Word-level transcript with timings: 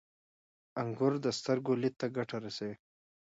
•انګور 0.81 1.13
د 1.25 1.27
سترګو 1.37 1.71
لید 1.81 1.95
ته 2.01 2.07
ګټه 2.17 2.37
رسوي. 2.45 2.75